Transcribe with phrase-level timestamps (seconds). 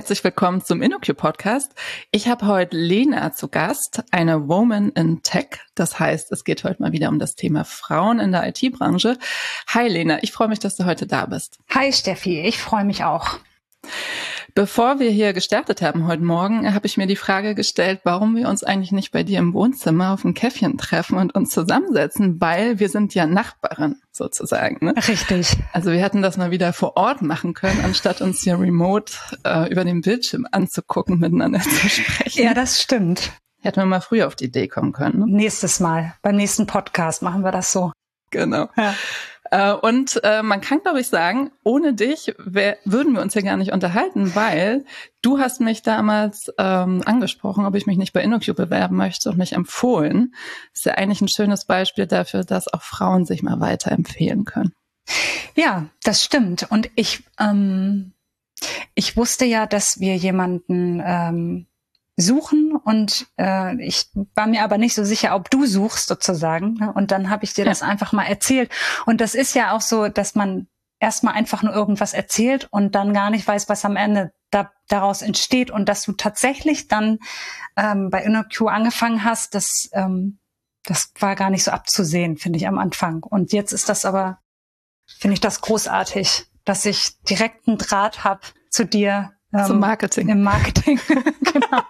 [0.00, 1.74] Herzlich willkommen zum InnoQ Podcast.
[2.10, 5.58] Ich habe heute Lena zu Gast, eine Woman in Tech.
[5.74, 9.18] Das heißt, es geht heute mal wieder um das Thema Frauen in der IT-Branche.
[9.66, 11.58] Hi Lena, ich freue mich, dass du heute da bist.
[11.74, 13.40] Hi Steffi, ich freue mich auch.
[14.54, 18.48] Bevor wir hier gestartet haben heute Morgen, habe ich mir die Frage gestellt, warum wir
[18.48, 22.78] uns eigentlich nicht bei dir im Wohnzimmer auf ein Käffchen treffen und uns zusammensetzen, weil
[22.78, 24.84] wir sind ja Nachbarn sozusagen.
[24.84, 24.94] Ne?
[24.96, 25.56] Richtig.
[25.72, 29.12] Also wir hätten das mal wieder vor Ort machen können, anstatt uns hier remote
[29.44, 32.42] äh, über den Bildschirm anzugucken, miteinander zu sprechen.
[32.42, 33.32] Ja, das stimmt.
[33.60, 35.20] Hätten wir mal früher auf die Idee kommen können.
[35.20, 35.26] Ne?
[35.28, 37.92] Nächstes Mal, beim nächsten Podcast machen wir das so.
[38.30, 38.68] Genau.
[38.76, 38.94] Ja.
[39.50, 43.42] Äh, und äh, man kann, glaube ich, sagen, ohne dich wär, würden wir uns hier
[43.42, 44.84] gar nicht unterhalten, weil
[45.22, 49.38] du hast mich damals ähm, angesprochen, ob ich mich nicht bei InnoQ bewerben möchte und
[49.38, 50.34] mich empfohlen.
[50.72, 54.72] Das ist ja eigentlich ein schönes Beispiel dafür, dass auch Frauen sich mal weiterempfehlen können.
[55.56, 56.70] Ja, das stimmt.
[56.70, 58.12] Und ich, ähm,
[58.94, 61.66] ich wusste ja, dass wir jemanden ähm,
[62.20, 66.74] suchen und äh, ich war mir aber nicht so sicher, ob du suchst sozusagen.
[66.74, 66.92] Ne?
[66.92, 67.70] Und dann habe ich dir ja.
[67.70, 68.70] das einfach mal erzählt.
[69.06, 70.66] Und das ist ja auch so, dass man
[71.00, 75.22] erstmal einfach nur irgendwas erzählt und dann gar nicht weiß, was am Ende da, daraus
[75.22, 77.18] entsteht und dass du tatsächlich dann
[77.76, 80.38] ähm, bei InnoQ angefangen hast, das, ähm,
[80.84, 83.22] das war gar nicht so abzusehen, finde ich am Anfang.
[83.22, 84.38] Und jetzt ist das aber,
[85.18, 90.28] finde ich das großartig, dass ich direkten Draht habe zu dir, zum ähm, Marketing.
[90.28, 91.00] Im Marketing,
[91.40, 91.82] genau.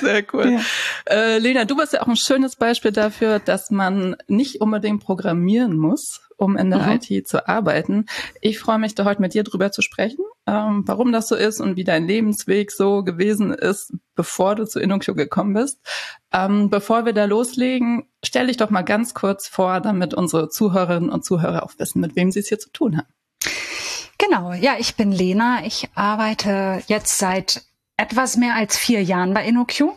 [0.00, 0.50] Sehr cool.
[0.50, 0.60] Ja.
[1.06, 5.78] Äh, Lena, du bist ja auch ein schönes Beispiel dafür, dass man nicht unbedingt programmieren
[5.78, 7.00] muss, um in der mhm.
[7.00, 8.04] IT zu arbeiten.
[8.42, 11.60] Ich freue mich, da heute mit dir drüber zu sprechen, ähm, warum das so ist
[11.60, 15.80] und wie dein Lebensweg so gewesen ist, bevor du zu InnoQ gekommen bist.
[16.32, 21.08] Ähm, bevor wir da loslegen, stell dich doch mal ganz kurz vor, damit unsere Zuhörerinnen
[21.08, 23.08] und Zuhörer auch wissen, mit wem sie es hier zu tun haben.
[24.20, 25.64] Genau, ja, ich bin Lena.
[25.64, 27.62] Ich arbeite jetzt seit
[27.96, 29.94] etwas mehr als vier Jahren bei InnoQ.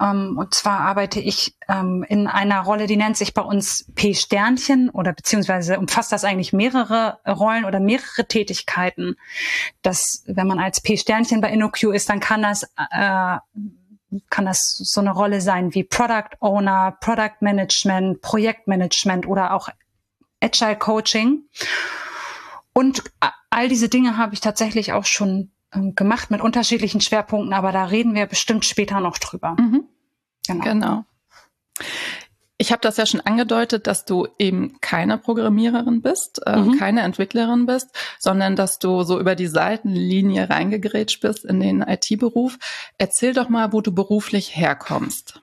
[0.00, 4.88] Ähm, und zwar arbeite ich ähm, in einer Rolle, die nennt sich bei uns P-Sternchen
[4.90, 9.16] oder beziehungsweise umfasst das eigentlich mehrere Rollen oder mehrere Tätigkeiten.
[9.82, 13.38] Das, wenn man als P-Sternchen bei InnoQ ist, dann kann das äh,
[14.30, 19.68] kann das so eine Rolle sein wie Product Owner, Product Management, Projektmanagement oder auch
[20.40, 21.42] Agile Coaching.
[22.78, 23.02] Und
[23.50, 27.86] all diese Dinge habe ich tatsächlich auch schon ähm, gemacht mit unterschiedlichen Schwerpunkten, aber da
[27.86, 29.56] reden wir bestimmt später noch drüber.
[29.58, 29.88] Mhm.
[30.46, 30.64] Genau.
[30.64, 31.04] genau.
[32.56, 36.78] Ich habe das ja schon angedeutet, dass du eben keine Programmiererin bist, äh, mhm.
[36.78, 37.88] keine Entwicklerin bist,
[38.20, 42.60] sondern dass du so über die Seitenlinie reingegrätscht bist in den IT-Beruf.
[42.96, 45.42] Erzähl doch mal, wo du beruflich herkommst.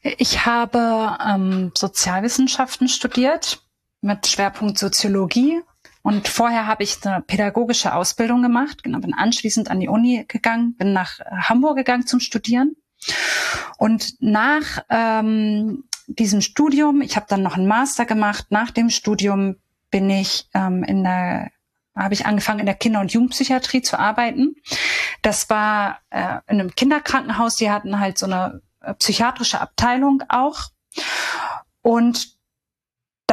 [0.00, 3.62] Ich habe ähm, Sozialwissenschaften studiert
[4.00, 5.62] mit Schwerpunkt Soziologie
[6.02, 10.74] und vorher habe ich eine pädagogische Ausbildung gemacht, genau, bin anschließend an die Uni gegangen,
[10.76, 12.76] bin nach Hamburg gegangen zum Studieren.
[13.78, 19.56] Und nach ähm, diesem Studium, ich habe dann noch einen Master gemacht, nach dem Studium
[19.90, 21.50] bin ich ähm, in der
[21.94, 24.56] habe ich angefangen in der Kinder- und Jugendpsychiatrie zu arbeiten.
[25.20, 27.56] Das war äh, in einem Kinderkrankenhaus.
[27.56, 30.70] Die hatten halt so eine äh, psychiatrische Abteilung auch.
[31.82, 32.36] Und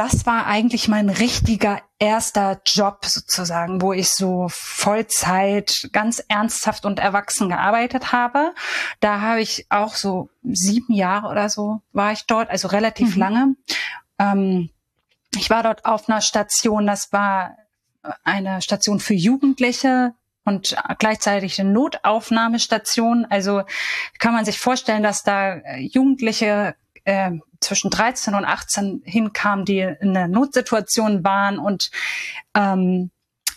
[0.00, 6.98] das war eigentlich mein richtiger erster Job sozusagen, wo ich so Vollzeit ganz ernsthaft und
[6.98, 8.54] erwachsen gearbeitet habe.
[9.00, 13.20] Da habe ich auch so sieben Jahre oder so war ich dort, also relativ mhm.
[13.20, 13.56] lange.
[14.18, 14.70] Ähm,
[15.36, 17.58] ich war dort auf einer Station, das war
[18.24, 20.14] eine Station für Jugendliche,
[20.46, 23.26] und gleichzeitig eine Notaufnahmestation.
[23.28, 23.62] Also
[24.18, 26.74] kann man sich vorstellen, dass da Jugendliche
[27.10, 31.90] äh, zwischen 13 und 18 hinkamen, die in einer Notsituation waren und
[32.54, 33.10] ähm,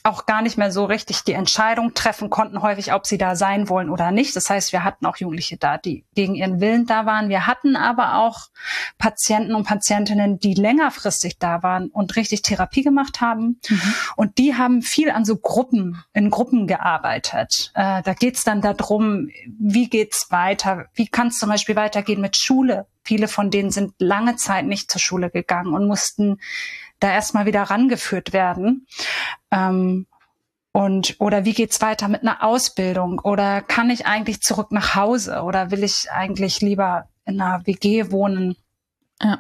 [0.06, 3.70] auch gar nicht mehr so richtig die Entscheidung treffen konnten, häufig, ob sie da sein
[3.70, 4.36] wollen oder nicht.
[4.36, 7.30] Das heißt, wir hatten auch Jugendliche da, die gegen ihren Willen da waren.
[7.30, 8.50] Wir hatten aber auch
[8.98, 13.62] Patienten und Patientinnen, die längerfristig da waren und richtig Therapie gemacht haben.
[13.70, 13.94] Mhm.
[14.18, 17.72] Und die haben viel an so Gruppen, in Gruppen gearbeitet.
[17.74, 20.88] Äh, da geht's dann darum, wie geht's weiter?
[20.96, 22.88] Wie kann es zum Beispiel weitergehen mit Schule?
[23.04, 26.40] Viele von denen sind lange Zeit nicht zur Schule gegangen und mussten
[27.00, 28.88] da erstmal wieder rangeführt werden.
[29.52, 30.08] Ähm,
[30.72, 33.20] und oder wie geht's weiter mit einer Ausbildung?
[33.20, 35.44] Oder kann ich eigentlich zurück nach Hause?
[35.44, 38.56] Oder will ich eigentlich lieber in einer WG wohnen?
[39.22, 39.40] Ja.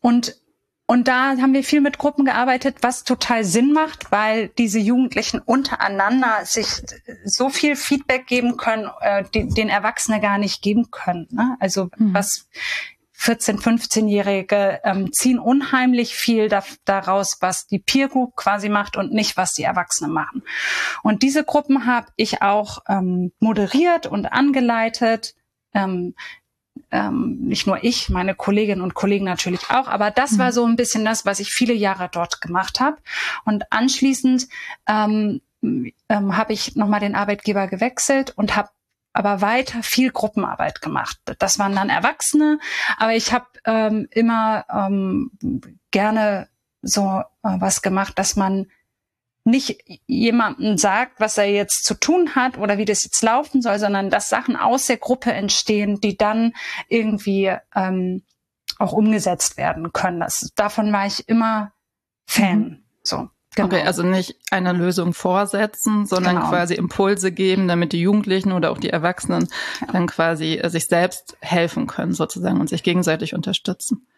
[0.00, 0.36] Und
[0.86, 5.40] und da haben wir viel mit Gruppen gearbeitet, was total Sinn macht, weil diese Jugendlichen
[5.40, 6.82] untereinander sich
[7.24, 11.26] so viel Feedback geben können, äh, die, den Erwachsene gar nicht geben können.
[11.30, 11.56] Ne?
[11.58, 12.12] Also mhm.
[12.12, 12.48] was
[13.12, 19.10] 14, 15-Jährige ähm, ziehen unheimlich viel da, daraus, was die Peer Group quasi macht und
[19.10, 20.42] nicht, was die Erwachsenen machen.
[21.02, 25.34] Und diese Gruppen habe ich auch ähm, moderiert und angeleitet.
[25.72, 26.14] Ähm,
[26.94, 30.38] ähm, nicht nur ich, meine Kolleginnen und Kollegen natürlich auch, aber das mhm.
[30.38, 32.98] war so ein bisschen das, was ich viele Jahre dort gemacht habe.
[33.44, 34.46] Und anschließend
[34.86, 38.68] ähm, ähm, habe ich nochmal den Arbeitgeber gewechselt und habe
[39.12, 41.18] aber weiter viel Gruppenarbeit gemacht.
[41.38, 42.58] Das waren dann Erwachsene,
[42.96, 45.32] aber ich habe ähm, immer ähm,
[45.90, 46.48] gerne
[46.82, 48.66] so äh, was gemacht, dass man
[49.44, 53.78] nicht jemandem sagt, was er jetzt zu tun hat oder wie das jetzt laufen soll,
[53.78, 56.54] sondern dass Sachen aus der Gruppe entstehen, die dann
[56.88, 58.22] irgendwie ähm,
[58.78, 60.20] auch umgesetzt werden können.
[60.20, 61.72] Das, davon war ich immer
[62.26, 62.58] Fan.
[62.58, 62.84] Mhm.
[63.02, 63.28] So.
[63.54, 63.68] Genau.
[63.68, 66.48] Okay, also nicht eine Lösung vorsetzen, sondern genau.
[66.48, 69.48] quasi Impulse geben, damit die Jugendlichen oder auch die Erwachsenen
[69.80, 69.86] ja.
[69.92, 74.08] dann quasi äh, sich selbst helfen können sozusagen und sich gegenseitig unterstützen.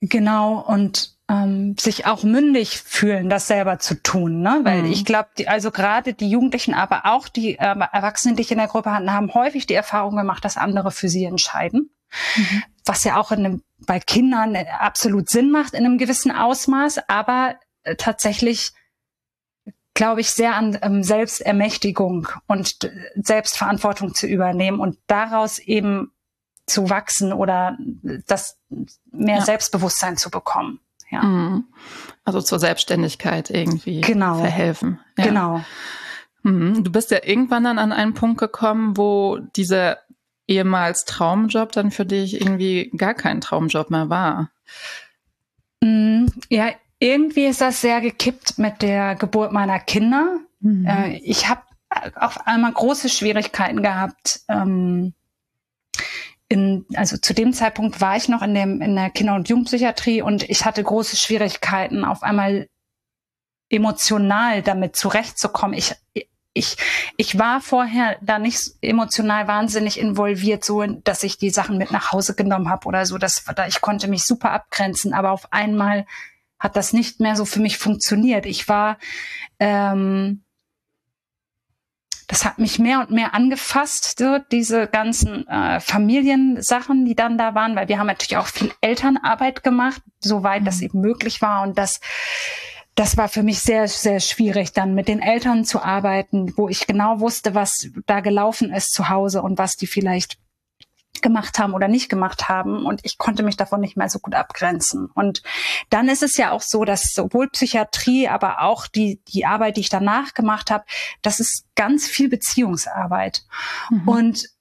[0.00, 4.40] Genau, und ähm, sich auch mündig fühlen, das selber zu tun.
[4.42, 4.60] Ne?
[4.62, 4.92] Weil mhm.
[4.92, 8.68] ich glaube, also gerade die Jugendlichen, aber auch die äh, Erwachsenen, die ich in der
[8.68, 11.90] Gruppe hatten, haben häufig die Erfahrung gemacht, dass andere für sie entscheiden.
[12.36, 12.62] Mhm.
[12.84, 17.56] Was ja auch in einem, bei Kindern absolut Sinn macht in einem gewissen Ausmaß, aber
[17.82, 18.72] äh, tatsächlich
[19.94, 26.12] glaube ich, sehr an ähm, Selbstermächtigung und äh, Selbstverantwortung zu übernehmen und daraus eben
[26.66, 27.78] zu wachsen oder
[28.26, 28.58] das
[29.10, 29.44] mehr ja.
[29.44, 30.80] Selbstbewusstsein zu bekommen.
[31.10, 31.22] Ja.
[31.22, 31.64] Mhm.
[32.24, 34.40] Also zur Selbstständigkeit irgendwie genau.
[34.40, 35.00] verhelfen.
[35.16, 35.24] Ja.
[35.24, 35.64] Genau.
[36.42, 36.84] Mhm.
[36.84, 39.98] Du bist ja irgendwann dann an einen Punkt gekommen, wo dieser
[40.48, 44.50] ehemals Traumjob dann für dich irgendwie gar kein Traumjob mehr war.
[45.80, 46.32] Mhm.
[46.48, 50.38] Ja, irgendwie ist das sehr gekippt mit der Geburt meiner Kinder.
[50.64, 51.62] Äh, ich habe
[52.14, 55.14] auf einmal große Schwierigkeiten gehabt, ähm,
[56.48, 60.22] in, also zu dem Zeitpunkt war ich noch in dem, in der Kinder- und Jugendpsychiatrie
[60.22, 62.68] und ich hatte große Schwierigkeiten, auf einmal
[63.68, 65.76] emotional damit zurechtzukommen.
[65.76, 65.94] Ich,
[66.52, 66.76] ich,
[67.16, 72.12] ich war vorher da nicht emotional wahnsinnig involviert, so dass ich die Sachen mit nach
[72.12, 73.18] Hause genommen habe oder so.
[73.18, 76.06] Das, ich konnte mich super abgrenzen, aber auf einmal
[76.58, 78.46] hat das nicht mehr so für mich funktioniert.
[78.46, 78.98] Ich war
[79.58, 80.44] ähm,
[82.28, 87.54] das hat mich mehr und mehr angefasst, so diese ganzen äh, Familiensachen, die dann da
[87.54, 90.66] waren, weil wir haben natürlich auch viel Elternarbeit gemacht, soweit mhm.
[90.66, 91.62] das eben möglich war.
[91.62, 92.00] Und das,
[92.96, 96.86] das war für mich sehr, sehr schwierig, dann mit den Eltern zu arbeiten, wo ich
[96.86, 100.38] genau wusste, was da gelaufen ist zu Hause und was die vielleicht
[101.22, 104.34] gemacht haben oder nicht gemacht haben und ich konnte mich davon nicht mehr so gut
[104.34, 105.10] abgrenzen.
[105.14, 105.42] Und
[105.90, 109.82] dann ist es ja auch so, dass sowohl Psychiatrie, aber auch die, die Arbeit, die
[109.82, 110.84] ich danach gemacht habe,
[111.22, 113.44] das ist ganz viel Beziehungsarbeit.
[113.90, 114.08] Mhm.
[114.08, 114.56] Und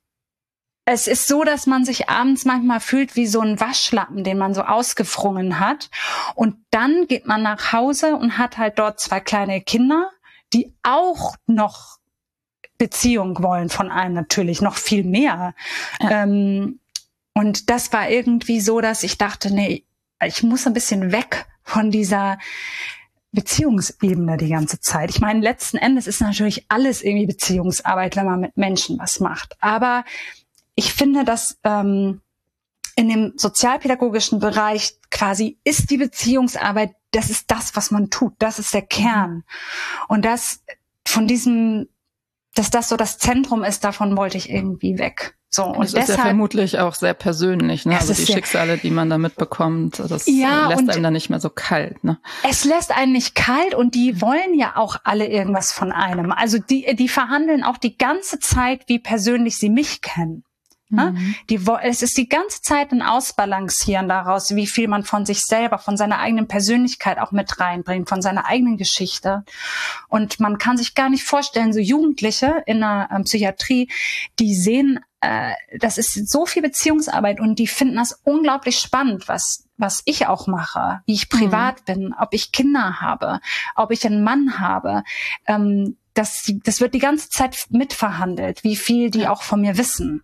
[0.86, 4.54] es ist so, dass man sich abends manchmal fühlt wie so ein Waschlappen, den man
[4.54, 5.90] so ausgefrungen hat.
[6.36, 10.12] Und dann geht man nach Hause und hat halt dort zwei kleine Kinder,
[10.54, 11.98] die auch noch
[12.78, 15.54] Beziehung wollen von einem natürlich noch viel mehr.
[16.00, 16.24] Ja.
[16.24, 16.80] Ähm,
[17.34, 19.84] und das war irgendwie so, dass ich dachte, nee,
[20.24, 22.38] ich muss ein bisschen weg von dieser
[23.32, 25.10] Beziehungsebene die ganze Zeit.
[25.10, 29.56] Ich meine, letzten Endes ist natürlich alles irgendwie Beziehungsarbeit, wenn man mit Menschen was macht.
[29.60, 30.06] Aber
[30.76, 32.22] ich finde, dass ähm,
[32.96, 38.34] in dem sozialpädagogischen Bereich quasi ist die Beziehungsarbeit, das ist das, was man tut.
[38.40, 39.44] Das ist der Kern.
[40.08, 40.64] Und das
[41.06, 41.90] von diesem
[42.56, 45.36] dass das so das Zentrum ist, davon wollte ich irgendwie weg.
[45.50, 47.98] So, und das deshalb, ist ja vermutlich auch sehr persönlich, ne?
[47.98, 51.50] Also die Schicksale, die man da mitbekommt, das ja, lässt einem dann nicht mehr so
[51.50, 52.20] kalt, ne?
[52.44, 56.34] Es lässt einen nicht kalt und die wollen ja auch alle irgendwas von einem.
[56.34, 60.44] Also die, die verhandeln auch die ganze Zeit, wie persönlich sie mich kennen.
[60.96, 61.12] Ne?
[61.12, 61.36] Mhm.
[61.50, 65.78] Die, es ist die ganze Zeit ein Ausbalancieren daraus, wie viel man von sich selber,
[65.78, 69.44] von seiner eigenen Persönlichkeit auch mit reinbringt, von seiner eigenen Geschichte.
[70.08, 73.90] Und man kann sich gar nicht vorstellen, so Jugendliche in der ähm, Psychiatrie,
[74.40, 79.68] die sehen, äh, das ist so viel Beziehungsarbeit und die finden das unglaublich spannend, was,
[79.78, 81.94] was ich auch mache, wie ich privat mhm.
[81.94, 83.40] bin, ob ich Kinder habe,
[83.76, 85.04] ob ich einen Mann habe.
[85.48, 90.24] Ähm, das, das wird die ganze Zeit mitverhandelt, wie viel die auch von mir wissen.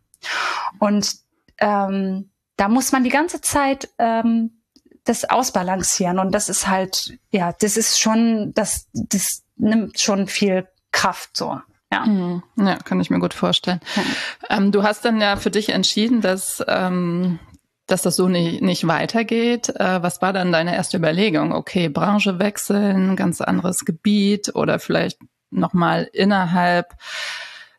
[0.79, 1.13] Und
[1.59, 4.61] ähm, da muss man die ganze Zeit ähm,
[5.03, 6.19] das ausbalancieren.
[6.19, 11.59] Und das ist halt, ja, das ist schon, das, das nimmt schon viel Kraft so.
[11.91, 12.05] Ja.
[12.05, 12.41] Mhm.
[12.57, 13.81] ja, kann ich mir gut vorstellen.
[13.95, 14.57] Ja.
[14.57, 17.39] Ähm, du hast dann ja für dich entschieden, dass, ähm,
[17.85, 19.69] dass das so nicht, nicht weitergeht.
[19.69, 21.51] Äh, was war dann deine erste Überlegung?
[21.51, 26.95] Okay, Branche wechseln, ganz anderes Gebiet oder vielleicht nochmal innerhalb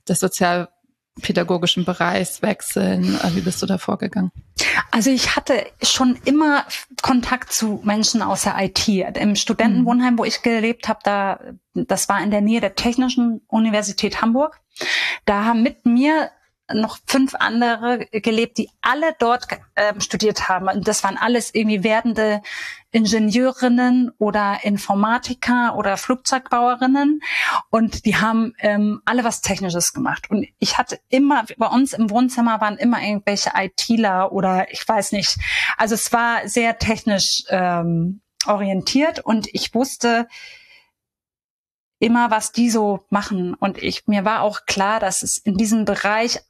[0.06, 0.68] des Sozial
[1.20, 3.18] pädagogischen Bereichs wechseln?
[3.34, 4.32] Wie bist du da vorgegangen?
[4.90, 6.64] Also ich hatte schon immer
[7.02, 8.88] Kontakt zu Menschen aus der IT.
[8.88, 11.40] Im Studentenwohnheim, wo ich gelebt habe, da
[11.74, 14.60] das war in der Nähe der Technischen Universität Hamburg.
[15.24, 16.30] Da haben mit mir
[16.72, 20.68] noch fünf andere gelebt, die alle dort äh, studiert haben.
[20.68, 22.42] Und das waren alles irgendwie werdende
[22.90, 27.20] Ingenieurinnen oder Informatiker oder Flugzeugbauerinnen.
[27.70, 30.30] Und die haben ähm, alle was Technisches gemacht.
[30.30, 35.12] Und ich hatte immer, bei uns im Wohnzimmer waren immer irgendwelche ITler oder ich weiß
[35.12, 35.38] nicht.
[35.76, 40.26] Also es war sehr technisch ähm, orientiert und ich wusste,
[42.02, 43.54] immer, was die so machen.
[43.54, 46.40] Und ich, mir war auch klar, dass es in diesem Bereich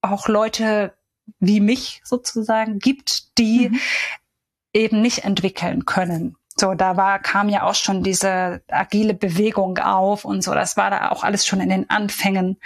[0.00, 0.94] auch Leute
[1.40, 3.80] wie mich sozusagen gibt, die mhm.
[4.72, 6.36] eben nicht entwickeln können.
[6.56, 10.54] So, da war, kam ja auch schon diese agile Bewegung auf und so.
[10.54, 12.58] Das war da auch alles schon in den Anfängen.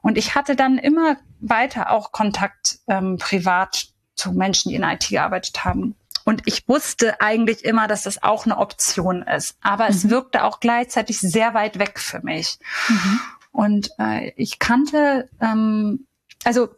[0.00, 5.08] Und ich hatte dann immer weiter auch Kontakt ähm, privat zu Menschen, die in IT
[5.08, 5.96] gearbeitet haben.
[6.24, 9.56] Und ich wusste eigentlich immer, dass das auch eine Option ist.
[9.60, 9.90] Aber mhm.
[9.90, 12.58] es wirkte auch gleichzeitig sehr weit weg für mich.
[12.88, 13.20] Mhm.
[13.52, 16.06] Und äh, ich kannte, ähm,
[16.44, 16.68] also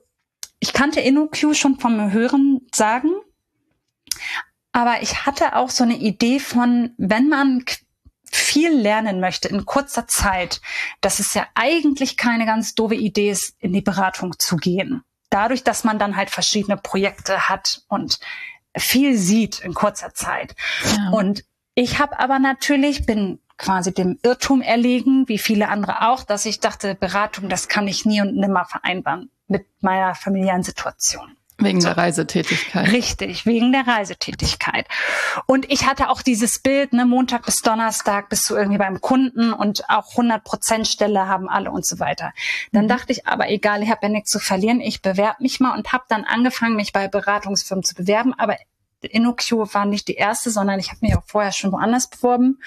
[0.59, 3.11] ich kannte InnoQ schon vom Hören sagen.
[4.73, 7.65] Aber ich hatte auch so eine Idee von, wenn man
[8.31, 10.61] viel lernen möchte in kurzer Zeit,
[11.00, 15.03] dass es ja eigentlich keine ganz doofe Idee ist, in die Beratung zu gehen.
[15.31, 18.19] Dadurch, dass man dann halt verschiedene Projekte hat und
[18.76, 20.54] viel sieht in kurzer Zeit.
[20.97, 21.11] Ja.
[21.11, 26.47] Und ich habe aber natürlich, bin quasi dem Irrtum erlegen, wie viele andere auch, dass
[26.47, 31.36] ich dachte, Beratung, das kann ich nie und nimmer vereinbaren mit meiner familiären Situation.
[31.59, 32.93] Wegen der Reisetätigkeit.
[32.93, 34.87] Richtig, wegen der Reisetätigkeit.
[35.47, 39.55] Und ich hatte auch dieses Bild, ne, Montag bis Donnerstag bist du irgendwie beim Kunden
[39.55, 42.33] und auch 100 Prozent Stelle haben alle und so weiter.
[42.73, 42.89] Dann mhm.
[42.89, 45.93] dachte ich, aber egal, ich habe ja nichts zu verlieren, ich bewerbe mich mal und
[45.93, 48.35] habe dann angefangen, mich bei Beratungsfirmen zu bewerben.
[48.35, 48.59] Aber
[49.01, 52.61] InnoQ war nicht die erste, sondern ich habe mich auch vorher schon woanders beworben.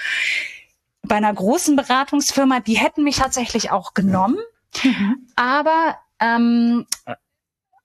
[1.04, 4.40] Bei einer großen Beratungsfirma, die hätten mich tatsächlich auch genommen.
[4.84, 5.28] Mhm.
[5.36, 6.86] Aber ähm,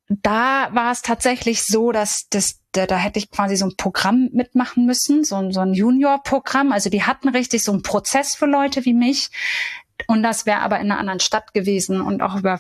[0.09, 4.29] da war es tatsächlich so, dass das, da, da hätte ich quasi so ein Programm
[4.33, 6.73] mitmachen müssen, so, so ein Junior-Programm.
[6.73, 9.31] Also die hatten richtig so einen Prozess für Leute wie mich.
[10.07, 12.59] Und das wäre aber in einer anderen Stadt gewesen und auch über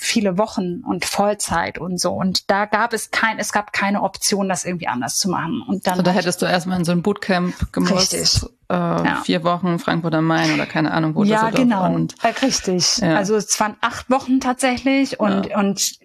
[0.00, 2.12] viele Wochen und Vollzeit und so.
[2.12, 5.62] Und da gab es kein, es gab keine Option, das irgendwie anders zu machen.
[5.68, 5.92] Und dann.
[5.92, 8.14] Also da hättest du erstmal in so ein Bootcamp gemusst.
[8.14, 8.42] Richtig.
[8.70, 9.20] Äh, ja.
[9.24, 11.24] Vier Wochen Frankfurt am Main oder keine Ahnung wo.
[11.24, 11.92] Ja, genau.
[11.92, 12.98] Und, äh, richtig.
[12.98, 13.16] Ja.
[13.16, 15.58] Also es waren acht Wochen tatsächlich und, ja.
[15.58, 15.98] und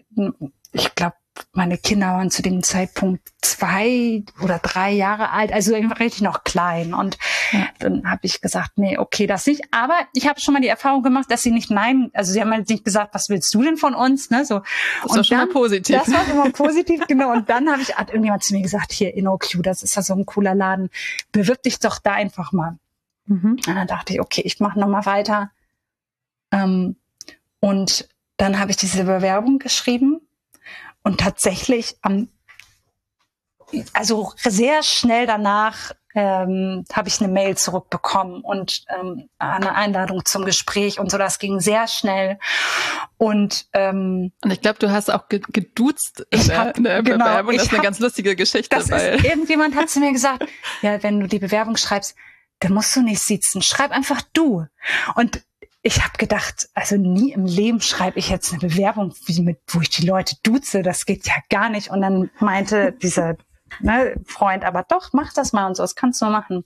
[0.75, 1.15] ich glaube,
[1.51, 6.93] meine Kinder waren zu dem Zeitpunkt zwei oder drei Jahre alt, also richtig noch klein.
[6.93, 7.17] Und
[7.51, 7.67] ja.
[7.79, 9.61] dann habe ich gesagt, nee, okay, das nicht.
[9.71, 12.51] Aber ich habe schon mal die Erfahrung gemacht, dass sie nicht nein, also sie haben
[12.51, 14.29] halt nicht gesagt, was willst du denn von uns?
[14.29, 14.59] Ne, so.
[15.03, 15.97] Das und war schon dann, mal positiv.
[15.97, 17.31] Das war schon mal positiv, genau.
[17.31, 20.13] Und dann habe ich hat irgendjemand zu mir gesagt, hier InnoQ, das ist ja so
[20.13, 20.89] ein cooler Laden,
[21.31, 22.77] bewirb dich doch da einfach mal.
[23.25, 23.57] Mhm.
[23.67, 25.51] Und dann dachte ich, okay, ich mache noch mal weiter.
[26.51, 26.95] Ähm,
[27.59, 30.21] und dann habe ich diese Bewerbung geschrieben
[31.05, 32.29] und tatsächlich am,
[33.93, 40.45] also sehr schnell danach ähm, habe ich eine Mail zurückbekommen und ähm, eine Einladung zum
[40.45, 41.19] Gespräch und so.
[41.19, 42.39] Das ging sehr schnell.
[43.17, 47.25] Und, ähm, und ich glaube, du hast auch geduzt in der, hab, in der genau,
[47.25, 47.53] Bewerbung.
[47.53, 48.75] Das ist eine hab, ganz lustige Geschichte.
[48.75, 50.45] Das weil ist, irgendjemand hat zu mir gesagt,
[50.81, 52.15] ja, wenn du die Bewerbung schreibst,
[52.61, 53.61] dann musst du nicht sitzen.
[53.61, 54.65] Schreib einfach du.
[55.13, 55.43] Und
[55.85, 59.81] ich habe gedacht, also nie im Leben schreibe ich jetzt eine Bewerbung, wie mit, wo
[59.81, 61.91] ich die Leute duze, das geht ja gar nicht.
[61.91, 63.35] Und dann meinte dieser
[63.81, 66.63] ne, Freund, aber doch, mach das mal und so, das kannst du machen.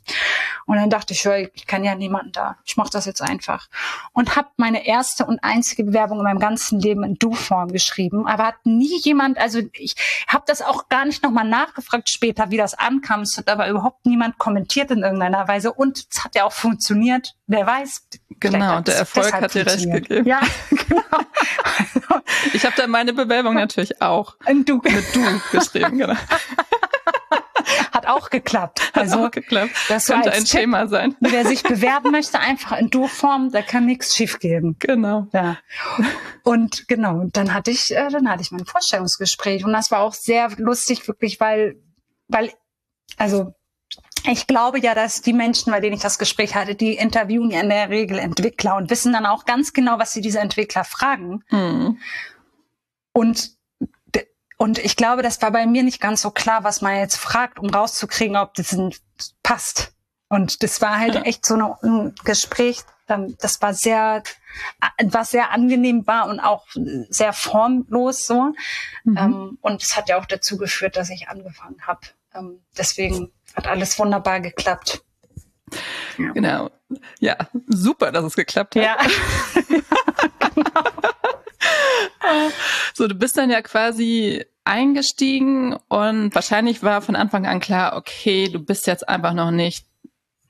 [0.68, 3.68] Und dann dachte ich, ich kann ja niemanden da, ich mache das jetzt einfach.
[4.14, 8.46] Und habe meine erste und einzige Bewerbung in meinem ganzen Leben in Du-Form geschrieben, aber
[8.46, 9.96] hat nie jemand, also ich
[10.30, 13.24] habe das auch gar nicht nochmal nachgefragt später, wie das ankam.
[13.24, 17.36] Es hat aber überhaupt niemand kommentiert in irgendeiner Weise und es hat ja auch funktioniert.
[17.50, 18.08] Wer weiß.
[18.39, 20.27] Genau, und der Erfolg hat dir recht gegeben.
[20.27, 20.39] Ja,
[20.70, 22.22] genau.
[22.53, 24.75] ich habe da meine Bewerbung natürlich auch in du.
[24.75, 26.13] mit Du geschrieben, genau.
[27.91, 28.91] Hat auch geklappt.
[28.94, 29.72] Also, auch geklappt.
[29.89, 31.15] Das könnte ein Tipp, Thema sein.
[31.20, 34.75] Wer sich bewerben möchte, einfach in Du-Form, da kann nichts schiefgehen.
[34.77, 35.27] Genau.
[35.34, 35.58] Ja.
[36.44, 40.13] Und genau, dann hatte ich, äh, dann hatte ich mein Vorstellungsgespräch und das war auch
[40.13, 41.82] sehr lustig, wirklich, weil,
[42.27, 42.51] weil,
[43.18, 43.53] also
[44.26, 47.62] ich glaube ja, dass die Menschen, bei denen ich das Gespräch hatte, die interviewen ja
[47.62, 51.44] in der Regel Entwickler und wissen dann auch ganz genau, was sie diese Entwickler fragen.
[51.50, 52.00] Mhm.
[53.14, 53.58] Und
[54.62, 57.60] und ich glaube, das war bei mir nicht ganz so klar, was man jetzt fragt,
[57.60, 58.76] um rauszukriegen, ob das
[59.42, 59.94] passt.
[60.28, 61.22] Und das war halt ja.
[61.22, 64.22] echt so ein Gespräch, das war sehr,
[65.04, 66.68] was sehr angenehm war und auch
[67.10, 68.54] sehr formlos so.
[69.06, 69.18] Mhm.
[69.18, 72.02] Ähm, und es hat ja auch dazu geführt, dass ich angefangen habe.
[72.36, 75.01] Ähm, deswegen hat alles wunderbar geklappt.
[76.18, 76.32] Ja.
[76.32, 76.72] Genau.
[77.20, 77.38] Ja,
[77.68, 78.84] super, dass es geklappt hat.
[78.84, 78.98] Ja.
[82.94, 88.50] so, du bist dann ja quasi eingestiegen und wahrscheinlich war von Anfang an klar, okay,
[88.50, 89.86] du bist jetzt einfach noch nicht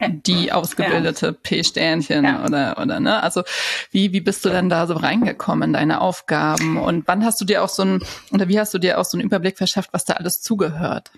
[0.01, 1.31] die ausgebildete ja.
[1.33, 2.45] P-Sternchen ja.
[2.45, 3.21] oder oder ne?
[3.21, 3.43] Also
[3.91, 7.45] wie wie bist du denn da so reingekommen in deine Aufgaben und wann hast du
[7.45, 10.05] dir auch so ein oder wie hast du dir auch so einen Überblick verschafft, was
[10.05, 11.11] da alles zugehört?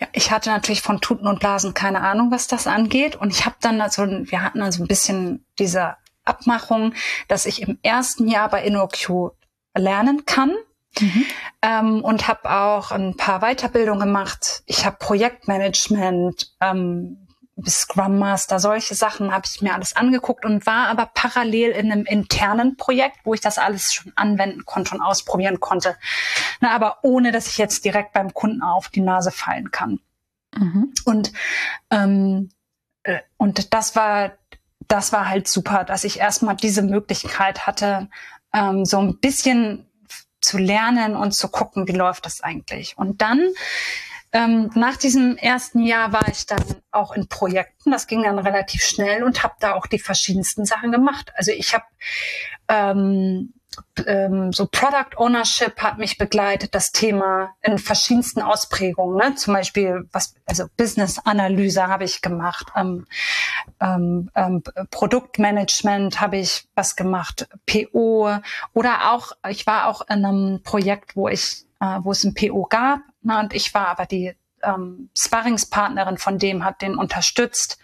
[0.00, 3.44] Ja, ich hatte natürlich von Tuten und Blasen keine Ahnung, was das angeht und ich
[3.44, 6.94] habe dann also wir hatten also ein bisschen diese Abmachung,
[7.28, 9.32] dass ich im ersten Jahr bei InnoQ
[9.76, 10.54] lernen kann.
[11.00, 11.26] Mhm.
[11.60, 14.62] Ähm, und habe auch ein paar Weiterbildungen gemacht.
[14.66, 17.23] Ich habe Projektmanagement, ähm,
[17.66, 22.04] Scrum Master, solche Sachen habe ich mir alles angeguckt und war aber parallel in einem
[22.04, 25.96] internen Projekt, wo ich das alles schon anwenden konnte und ausprobieren konnte.
[26.60, 30.00] Na, aber ohne, dass ich jetzt direkt beim Kunden auf die Nase fallen kann.
[30.56, 30.92] Mhm.
[31.04, 31.32] Und
[31.90, 32.50] ähm,
[33.04, 34.32] äh, und das war
[34.88, 38.08] das war halt super, dass ich erstmal diese Möglichkeit hatte,
[38.52, 39.86] ähm, so ein bisschen
[40.40, 42.98] zu lernen und zu gucken, wie läuft das eigentlich.
[42.98, 43.40] Und dann
[44.34, 47.92] ähm, nach diesem ersten Jahr war ich dann auch in Projekten.
[47.92, 51.32] Das ging dann relativ schnell und habe da auch die verschiedensten Sachen gemacht.
[51.36, 51.84] Also ich habe
[52.66, 53.52] ähm,
[54.06, 59.16] ähm, so Product Ownership hat mich begleitet, das Thema in verschiedensten Ausprägungen.
[59.16, 59.36] Ne?
[59.36, 63.06] Zum Beispiel was, also Business Analyse habe ich gemacht, ähm,
[63.80, 68.38] ähm, ähm, Produktmanagement habe ich was gemacht, PO
[68.72, 72.64] oder auch ich war auch in einem Projekt, wo ich, äh, wo es ein PO
[72.64, 73.38] gab Ne?
[73.38, 77.78] Und ich war aber die ähm, Sparringspartnerin von dem, hat den unterstützt.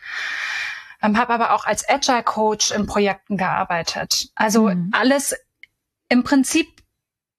[1.03, 4.29] Ähm, habe aber auch als Agile Coach in Projekten gearbeitet.
[4.35, 4.91] Also mhm.
[4.93, 5.35] alles
[6.09, 6.69] im Prinzip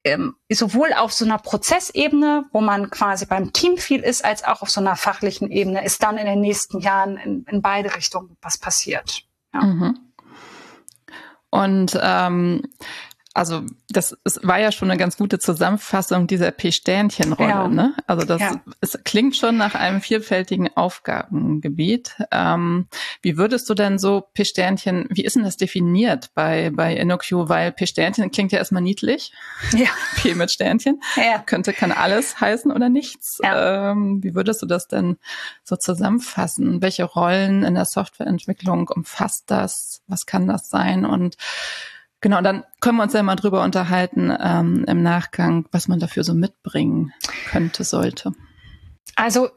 [0.03, 4.63] ähm, sowohl auf so einer Prozessebene, wo man quasi beim Team viel ist, als auch
[4.63, 8.35] auf so einer fachlichen Ebene, ist dann in den nächsten Jahren in, in beide Richtungen
[8.41, 9.23] was passiert.
[9.53, 9.61] Ja.
[9.61, 9.99] Mhm.
[11.51, 12.63] Und ähm,
[13.33, 17.49] also das es war ja schon eine ganz gute Zusammenfassung dieser P-Sternchen-Rolle.
[17.49, 17.67] Ja.
[17.67, 17.95] Ne?
[18.05, 18.61] Also das ja.
[18.81, 22.17] es klingt schon nach einem vielfältigen Aufgabengebiet.
[22.31, 22.87] Ähm,
[23.21, 27.47] wie würdest du denn so P-Sternchen, wie ist denn das definiert bei, bei InnoQ?
[27.49, 29.31] Weil P-Sternchen klingt ja erstmal niedlich.
[29.73, 29.87] Ja.
[30.17, 31.01] P mit Sternchen.
[31.15, 31.39] Ja.
[31.39, 33.39] Könnte, kann alles heißen oder nichts.
[33.41, 33.91] Ja.
[33.91, 35.17] Ähm, wie würdest du das denn
[35.63, 36.81] so zusammenfassen?
[36.81, 40.01] Welche Rollen in der Softwareentwicklung umfasst das?
[40.07, 41.05] Was kann das sein?
[41.05, 41.37] Und
[42.21, 46.23] Genau, dann können wir uns ja mal drüber unterhalten ähm, im Nachgang, was man dafür
[46.23, 47.13] so mitbringen
[47.49, 48.31] könnte, sollte.
[49.15, 49.49] Also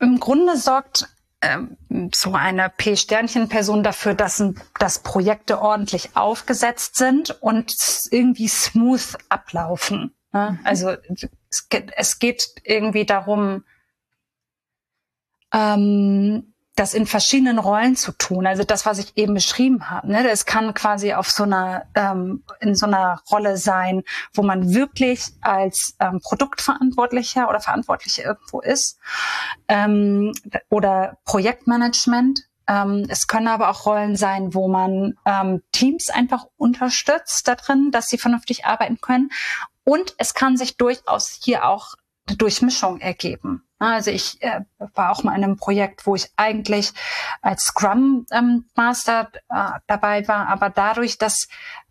[0.00, 1.08] im Grunde sorgt
[1.42, 1.76] ähm,
[2.14, 4.42] so eine P-Sternchen-Person dafür, dass,
[4.78, 7.74] dass Projekte ordentlich aufgesetzt sind und
[8.10, 10.14] irgendwie smooth ablaufen.
[10.32, 10.58] Ne?
[10.58, 10.66] Mhm.
[10.66, 10.96] Also
[11.50, 13.64] es geht, es geht irgendwie darum,
[15.52, 18.46] ähm, das in verschiedenen Rollen zu tun.
[18.46, 20.08] Also das, was ich eben beschrieben habe.
[20.08, 20.22] Ne?
[20.22, 25.26] Das kann quasi auf so einer ähm, in so einer Rolle sein, wo man wirklich
[25.40, 28.98] als ähm, Produktverantwortlicher oder Verantwortlicher irgendwo ist
[29.66, 30.32] ähm,
[30.70, 32.42] oder Projektmanagement.
[32.68, 37.90] Ähm, es können aber auch Rollen sein, wo man ähm, Teams einfach unterstützt da drin,
[37.90, 39.30] dass sie vernünftig arbeiten können.
[39.84, 41.94] Und es kann sich durchaus hier auch
[42.28, 43.67] eine Durchmischung ergeben.
[43.78, 44.60] Also ich äh,
[44.94, 46.92] war auch mal in einem Projekt, wo ich eigentlich
[47.42, 51.48] als Scrum ähm, Master äh, dabei war, aber dadurch, dass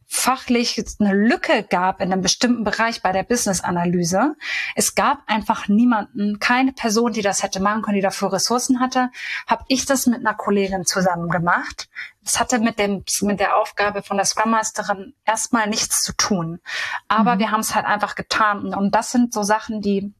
[0.10, 4.36] fachlich eine Lücke gab in einem bestimmten Bereich bei der Business-Analyse.
[4.76, 9.10] Es gab einfach niemanden, keine Person, die das hätte machen können, die dafür Ressourcen hatte.
[9.48, 11.90] Habe ich das mit einer Kollegin zusammen gemacht.
[12.24, 16.60] Das hatte mit dem mit der Aufgabe von der Scrum Masterin erstmal nichts zu tun,
[17.08, 17.40] aber mhm.
[17.40, 18.74] wir haben es halt einfach getan.
[18.74, 20.14] Und das sind so Sachen, die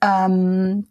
[0.00, 0.88] ähm,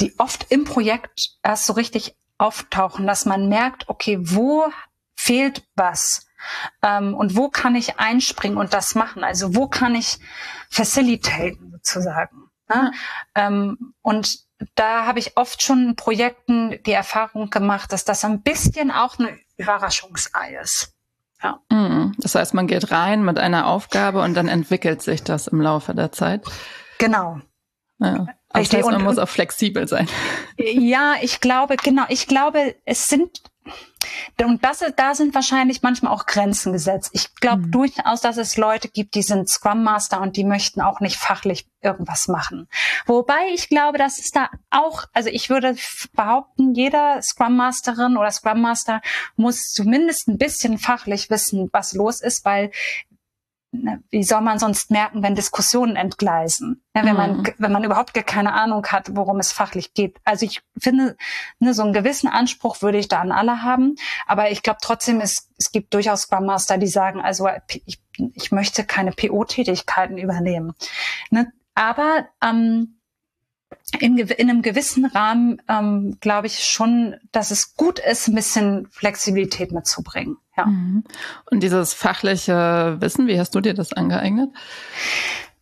[0.00, 4.66] die oft im Projekt erst so richtig auftauchen, dass man merkt, okay, wo
[5.16, 6.26] fehlt was?
[6.82, 9.24] Ähm, und wo kann ich einspringen und das machen?
[9.24, 10.18] Also wo kann ich
[10.70, 12.50] facilitaten sozusagen?
[12.68, 12.92] Ne?
[13.34, 14.38] Ähm, und
[14.74, 19.18] da habe ich oft schon in Projekten die Erfahrung gemacht, dass das ein bisschen auch
[19.18, 20.94] eine Überraschungsei ist.
[21.42, 21.60] Ja.
[21.70, 22.14] Mhm.
[22.18, 25.94] Das heißt, man geht rein mit einer Aufgabe und dann entwickelt sich das im Laufe
[25.94, 26.44] der Zeit.
[26.98, 27.40] Genau.
[27.98, 28.26] Ja.
[28.50, 30.08] Also das heißt, man und, muss auch flexibel sein.
[30.56, 33.42] Ja, ich glaube, genau, ich glaube, es sind
[34.40, 37.10] und das, da sind wahrscheinlich manchmal auch Grenzen gesetzt.
[37.12, 37.70] Ich glaube mhm.
[37.70, 41.66] durchaus, dass es Leute gibt, die sind Scrum Master und die möchten auch nicht fachlich
[41.82, 42.68] irgendwas machen.
[43.06, 45.76] Wobei ich glaube, dass es da auch, also ich würde
[46.14, 49.00] behaupten, jeder Scrum Masterin oder Scrum Master
[49.36, 52.70] muss zumindest ein bisschen fachlich wissen, was los ist, weil
[53.70, 56.82] wie soll man sonst merken, wenn Diskussionen entgleisen?
[56.96, 57.16] Ja, wenn, mhm.
[57.16, 60.16] man, wenn man überhaupt gar keine Ahnung hat, worum es fachlich geht.
[60.24, 61.16] Also ich finde,
[61.58, 63.96] ne, so einen gewissen Anspruch würde ich da an alle haben.
[64.26, 67.48] Aber ich glaube trotzdem, es, es gibt durchaus Scrum Master, die sagen, also
[67.84, 68.00] ich,
[68.34, 70.72] ich möchte keine PO-Tätigkeiten übernehmen.
[71.30, 71.52] Ne?
[71.74, 72.98] Aber ähm,
[74.00, 78.88] in, in einem gewissen Rahmen ähm, glaube ich schon, dass es gut ist, ein bisschen
[78.90, 80.38] Flexibilität mitzubringen.
[80.58, 80.66] Ja.
[80.66, 81.04] Mhm.
[81.50, 84.50] Und dieses fachliche Wissen, wie hast du dir das angeeignet?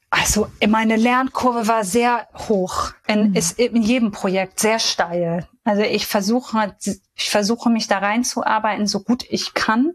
[0.09, 3.35] Also meine Lernkurve war sehr hoch, in, mhm.
[3.35, 5.47] ist in jedem Projekt sehr steil.
[5.65, 6.77] Also ich versuche,
[7.15, 9.93] ich versuche mich da reinzuarbeiten, so gut ich kann.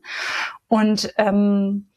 [0.67, 1.91] Und ähm,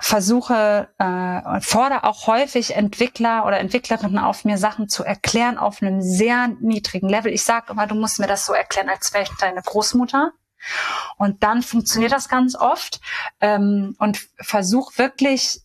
[0.00, 6.00] versuche, äh, fordere auch häufig Entwickler oder Entwicklerinnen auf, mir Sachen zu erklären auf einem
[6.00, 7.32] sehr niedrigen Level.
[7.32, 10.32] Ich sage immer, du musst mir das so erklären, als wäre ich deine Großmutter.
[11.16, 13.00] Und dann funktioniert das ganz oft
[13.40, 15.60] ähm, und versuche wirklich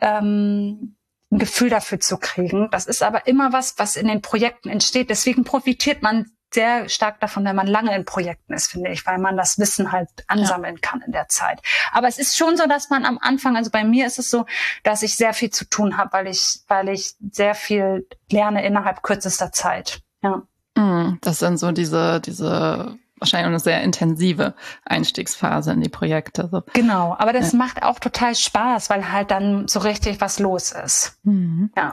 [0.00, 0.96] ähm,
[1.30, 2.68] ein Gefühl dafür zu kriegen.
[2.70, 5.10] Das ist aber immer was, was in den Projekten entsteht.
[5.10, 9.18] Deswegen profitiert man sehr stark davon, wenn man lange in Projekten ist, finde ich, weil
[9.18, 10.80] man das Wissen halt ansammeln ja.
[10.80, 11.60] kann in der Zeit.
[11.92, 14.46] Aber es ist schon so, dass man am Anfang, also bei mir ist es so,
[14.82, 19.02] dass ich sehr viel zu tun habe, weil ich, weil ich sehr viel lerne innerhalb
[19.02, 20.00] kürzester Zeit.
[20.22, 20.42] Ja.
[20.74, 24.54] Mm, das sind so diese, diese wahrscheinlich eine sehr intensive
[24.84, 26.48] Einstiegsphase in die Projekte.
[26.50, 26.62] So.
[26.72, 27.58] Genau, aber das ja.
[27.58, 31.18] macht auch total Spaß, weil halt dann so richtig was los ist.
[31.22, 31.70] Mhm.
[31.76, 31.92] Ja.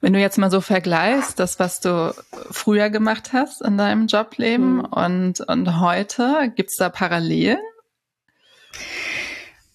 [0.00, 2.12] Wenn du jetzt mal so vergleichst, das, was du
[2.50, 4.84] früher gemacht hast in deinem Jobleben mhm.
[4.84, 7.60] und, und heute, gibt's da Parallelen?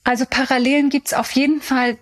[0.04, 1.98] Also Parallelen gibt's auf jeden Fall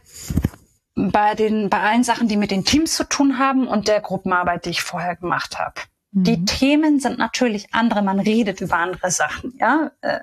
[0.95, 4.65] bei den bei allen Sachen, die mit den Teams zu tun haben und der Gruppenarbeit,
[4.65, 5.81] die ich vorher gemacht habe.
[6.15, 6.23] Mhm.
[6.23, 9.91] Die Themen sind natürlich andere, man redet über andere Sachen, ja.
[10.01, 10.19] Äh,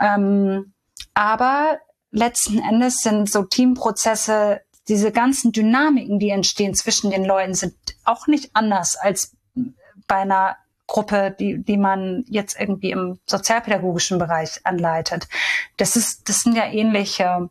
[0.00, 0.72] ähm,
[1.14, 1.78] aber
[2.10, 8.26] letzten Endes sind so Teamprozesse diese ganzen Dynamiken, die entstehen zwischen den Leuten, sind auch
[8.26, 9.36] nicht anders als
[10.06, 15.28] bei einer Gruppe, die, die man jetzt irgendwie im sozialpädagogischen Bereich anleitet.
[15.76, 17.50] Das ist, das sind ja ähnliche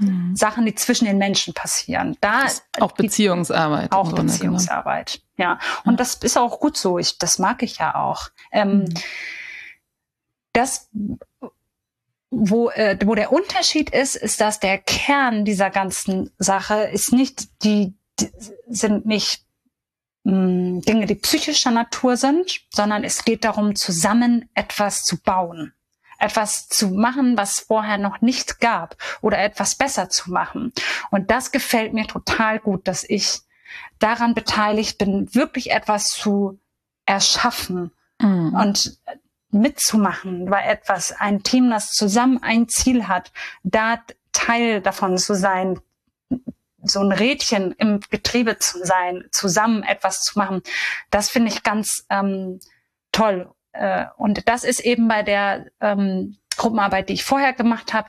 [0.00, 0.34] mhm.
[0.34, 2.16] Sachen, die zwischen den Menschen passieren.
[2.20, 2.46] Da
[2.80, 3.92] auch Beziehungsarbeit.
[3.92, 5.20] Auch Beziehungsarbeit.
[5.36, 5.58] Ja.
[5.84, 5.96] Und ja.
[5.96, 6.98] das ist auch gut so.
[6.98, 8.30] Ich, das mag ich ja auch.
[8.52, 8.94] Ähm, mhm.
[10.52, 10.88] Das
[12.30, 17.64] wo, äh, wo der Unterschied ist, ist, dass der Kern dieser ganzen Sache ist nicht
[17.64, 18.30] die, die
[18.68, 19.44] sind nicht
[20.24, 25.72] mh, hm, Dinge, die psychischer Natur sind, sondern es geht darum, zusammen etwas zu bauen,
[26.20, 30.72] etwas zu machen, was vorher noch nicht gab oder etwas besser zu machen.
[31.10, 33.40] Und das gefällt mir total gut, dass ich
[33.98, 36.58] daran beteiligt bin, wirklich etwas zu
[37.06, 37.92] erschaffen.
[38.20, 38.54] Mhm.
[38.54, 38.98] Und
[39.50, 43.98] mitzumachen bei etwas, ein Team, das zusammen ein Ziel hat, da
[44.32, 45.80] Teil davon zu sein,
[46.82, 50.62] so ein Rädchen im Getriebe zu sein, zusammen etwas zu machen,
[51.10, 52.60] das finde ich ganz ähm,
[53.12, 53.50] toll.
[53.72, 58.08] Äh, und das ist eben bei der ähm, Gruppenarbeit, die ich vorher gemacht habe,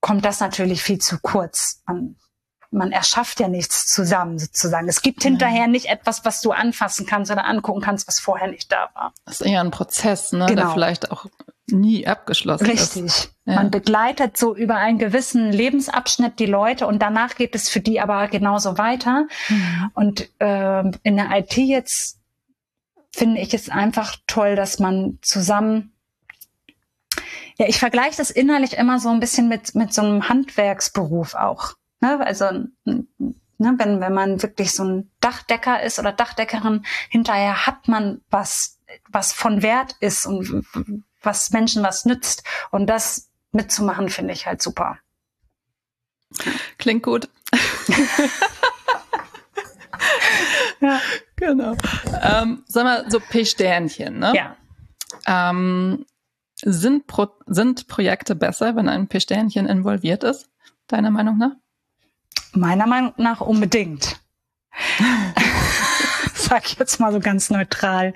[0.00, 1.82] kommt das natürlich viel zu kurz.
[1.86, 2.16] Man
[2.72, 4.88] man erschafft ja nichts zusammen sozusagen.
[4.88, 8.70] Es gibt hinterher nicht etwas, was du anfassen kannst oder angucken kannst, was vorher nicht
[8.70, 9.12] da war.
[9.24, 10.62] Das ist eher ein Prozess, ne, genau.
[10.62, 11.26] der vielleicht auch
[11.66, 12.82] nie abgeschlossen Richtig.
[12.82, 12.96] ist.
[12.96, 13.30] Richtig.
[13.44, 13.54] Ja.
[13.56, 18.00] Man begleitet so über einen gewissen Lebensabschnitt die Leute und danach geht es für die
[18.00, 19.26] aber genauso weiter.
[19.48, 19.90] Mhm.
[19.94, 22.19] Und äh, in der IT jetzt
[23.12, 25.92] finde ich es einfach toll, dass man zusammen
[27.60, 31.74] ja, ich vergleiche das innerlich immer so ein bisschen mit, mit so einem Handwerksberuf auch.
[32.00, 32.18] Ne?
[32.24, 32.46] Also
[33.60, 38.78] ne, wenn, wenn man wirklich so ein Dachdecker ist oder Dachdeckerin, hinterher hat man was,
[39.10, 40.64] was von Wert ist und
[41.22, 42.44] was Menschen was nützt.
[42.70, 44.96] Und das mitzumachen, finde ich halt super.
[46.78, 47.28] Klingt gut.
[50.80, 50.98] ja.
[51.40, 51.74] Genau.
[52.22, 54.32] Ähm, sag mal, so P-Sternchen, ne?
[54.36, 54.56] Ja.
[55.26, 56.04] Ähm,
[56.62, 60.50] sind, Pro sind Projekte besser, wenn ein P-Sternchen involviert ist,
[60.86, 61.52] deiner Meinung nach?
[62.52, 64.20] Meiner Meinung nach unbedingt.
[66.34, 68.14] Sag ich jetzt mal so ganz neutral.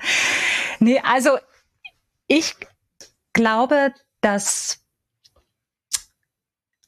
[0.79, 1.39] Nee, also
[2.27, 2.55] ich
[3.33, 4.85] glaube, dass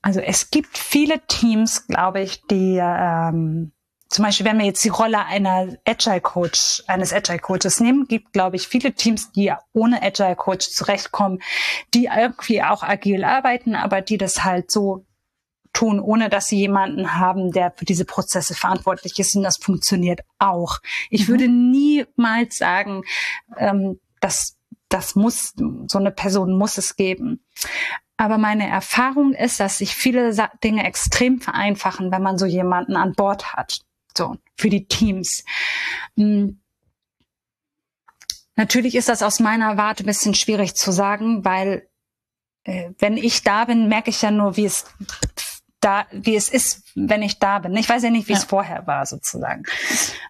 [0.03, 3.73] also es gibt viele Teams, glaube ich, die ähm,
[4.09, 8.33] zum Beispiel, wenn wir jetzt die Rolle einer Agile Coach, eines Agile Coaches nehmen, gibt,
[8.33, 11.41] glaube ich, viele Teams, die ohne Agile Coach zurechtkommen,
[11.93, 15.05] die irgendwie auch agil arbeiten, aber die das halt so
[15.73, 19.37] tun, ohne dass sie jemanden haben, der für diese Prozesse verantwortlich ist.
[19.37, 20.79] Und das funktioniert auch.
[21.11, 21.33] Ich mhm.
[21.33, 23.03] würde niemals sagen,
[23.59, 24.57] ähm, dass
[24.89, 25.53] das muss,
[25.89, 27.45] so eine Person muss es geben.
[28.17, 30.33] Aber meine Erfahrung ist, dass sich viele
[30.65, 33.81] Dinge extrem vereinfachen, wenn man so jemanden an Bord hat.
[34.17, 35.45] So, für die Teams.
[36.17, 36.61] Hm.
[38.57, 41.89] Natürlich ist das aus meiner Warte ein bisschen schwierig zu sagen, weil
[42.65, 44.87] äh, wenn ich da bin, merke ich ja nur, wie es
[45.81, 47.77] da, wie es ist, wenn ich da bin.
[47.77, 48.39] Ich weiß ja nicht, wie ja.
[48.39, 49.65] es vorher war, sozusagen.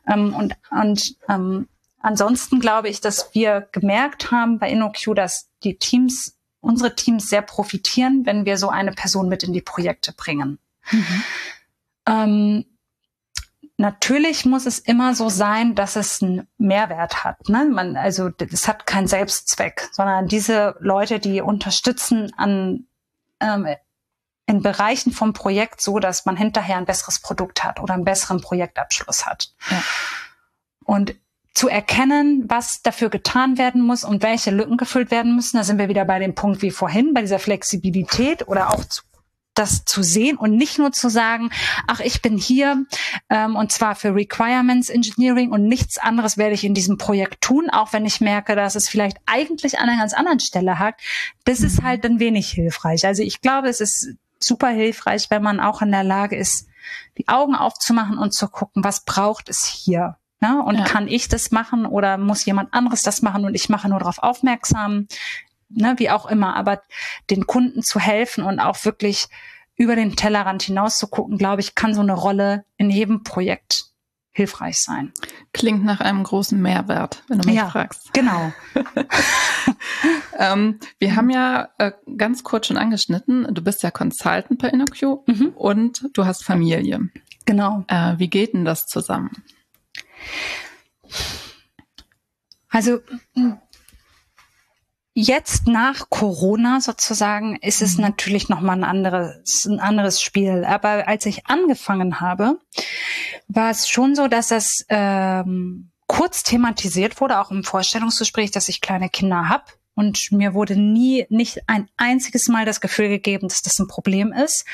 [0.09, 1.69] Ähm, und und ähm,
[2.01, 7.43] ansonsten glaube ich, dass wir gemerkt haben bei InnoQ, dass die Teams, unsere Teams sehr
[7.43, 10.59] profitieren, wenn wir so eine Person mit in die Projekte bringen.
[10.91, 11.23] Mhm.
[12.09, 12.65] Ähm,
[13.79, 17.49] Natürlich muss es immer so sein, dass es einen Mehrwert hat.
[17.49, 17.67] Ne?
[17.67, 22.87] Man, also es hat keinen Selbstzweck, sondern diese Leute, die unterstützen an
[23.41, 23.67] ähm,
[24.47, 28.41] in Bereichen vom Projekt so, dass man hinterher ein besseres Produkt hat oder einen besseren
[28.41, 29.53] Projektabschluss hat.
[29.71, 29.83] Ja.
[30.85, 31.17] Und
[31.53, 35.79] zu erkennen, was dafür getan werden muss und welche Lücken gefüllt werden müssen, da sind
[35.79, 39.03] wir wieder bei dem Punkt wie vorhin, bei dieser Flexibilität oder auch zu
[39.59, 41.51] das zu sehen und nicht nur zu sagen,
[41.87, 42.85] ach, ich bin hier
[43.31, 47.71] ähm, und zwar für Requirements Engineering und nichts anderes werde ich in diesem Projekt tun,
[47.71, 51.01] auch wenn ich merke, dass es vielleicht eigentlich an einer ganz anderen Stelle hakt.
[51.45, 53.07] Das ist halt dann wenig hilfreich.
[53.07, 56.69] Also ich glaube, es ist super hilfreich, wenn man auch in der Lage ist,
[57.19, 60.17] die Augen aufzumachen und zu gucken, was braucht es hier.
[60.43, 60.85] Ja, und ja.
[60.85, 64.19] kann ich das machen oder muss jemand anderes das machen und ich mache nur darauf
[64.19, 65.09] aufmerksam?
[65.69, 66.83] Ne, wie auch immer, aber
[67.31, 69.29] den Kunden zu helfen und auch wirklich
[69.77, 73.85] über den Tellerrand hinaus zu gucken, glaube ich, kann so eine Rolle in jedem Projekt
[74.37, 75.13] hilfreich sein.
[75.53, 78.13] Klingt nach einem großen Mehrwert, wenn du mich ja, fragst.
[78.13, 78.53] Genau.
[80.39, 85.27] ähm, wir haben ja äh, ganz kurz schon angeschnitten, du bist ja Consultant bei InnoQ
[85.27, 85.49] mhm.
[85.57, 87.09] und du hast Familie.
[87.47, 87.85] Genau.
[87.89, 89.31] Äh, wie geht denn das zusammen?
[92.69, 93.01] Also
[95.19, 98.03] Jetzt nach Corona sozusagen ist es mhm.
[98.03, 100.63] natürlich noch mal ein anderes, ein anderes Spiel.
[100.67, 102.59] Aber als ich angefangen habe,
[103.49, 108.83] war es schon so, dass das ähm, kurz thematisiert wurde, auch im Vorstellungsgespräch, dass ich
[108.83, 109.65] kleine Kinder habe.
[109.95, 114.35] Und mir wurde nie, nicht ein einziges Mal das Gefühl gegeben, dass das ein Problem
[114.35, 114.67] ist,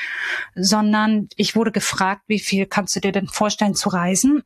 [0.55, 4.43] sondern ich wurde gefragt, wie viel kannst du dir denn vorstellen zu reisen?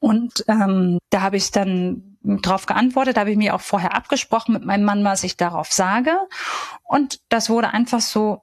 [0.00, 4.52] Und ähm, da habe ich dann darauf geantwortet, da habe ich mir auch vorher abgesprochen
[4.52, 6.18] mit meinem Mann, was ich darauf sage.
[6.84, 8.42] Und das wurde einfach so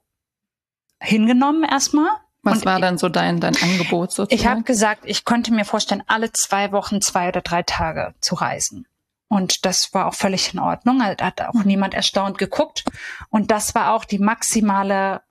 [1.00, 2.10] hingenommen erstmal.
[2.42, 4.40] Was und war dann so dein, dein Angebot sozusagen?
[4.40, 8.36] Ich habe gesagt, ich könnte mir vorstellen, alle zwei Wochen zwei oder drei Tage zu
[8.36, 8.88] reisen.
[9.28, 11.00] Und das war auch völlig in Ordnung.
[11.18, 11.66] Da hat auch mhm.
[11.66, 12.86] niemand erstaunt geguckt.
[13.30, 15.22] Und das war auch die maximale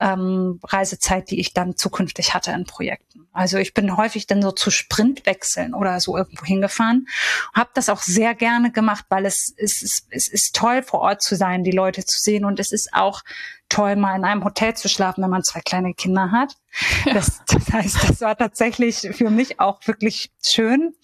[0.00, 3.26] ähm, Reisezeit, die ich dann zukünftig hatte in Projekten.
[3.32, 7.08] Also ich bin häufig dann so zu Sprintwechseln oder so irgendwo hingefahren,
[7.54, 11.22] habe das auch sehr gerne gemacht, weil es, es, es, es ist toll vor Ort
[11.22, 13.22] zu sein, die Leute zu sehen und es ist auch
[13.68, 16.56] toll, mal in einem Hotel zu schlafen, wenn man zwei kleine Kinder hat.
[17.04, 17.14] Ja.
[17.14, 20.94] Das, das heißt, das war tatsächlich für mich auch wirklich schön.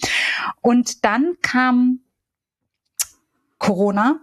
[0.60, 2.00] Und dann kam
[3.58, 4.20] Corona